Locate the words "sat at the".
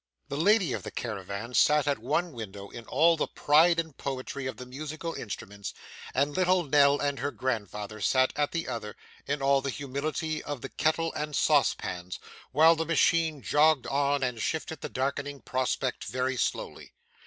8.01-8.67